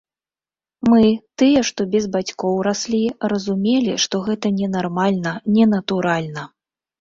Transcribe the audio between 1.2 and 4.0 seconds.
тыя, што без бацькоў раслі, разумелі,